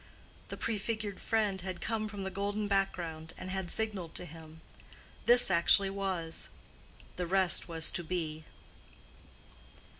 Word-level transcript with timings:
The 0.47 0.57
prefigured 0.57 1.19
friend 1.21 1.61
had 1.61 1.79
come 1.79 2.07
from 2.07 2.23
the 2.23 2.31
golden 2.31 2.67
background, 2.67 3.35
and 3.37 3.51
had 3.51 3.69
signaled 3.69 4.15
to 4.15 4.25
him: 4.25 4.61
this 5.27 5.51
actually 5.51 5.91
was: 5.91 6.49
the 7.17 7.27
rest 7.27 7.69
was 7.69 7.91
to 7.91 8.03
be. 8.03 8.43